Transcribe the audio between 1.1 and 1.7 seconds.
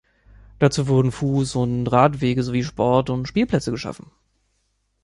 Fuß-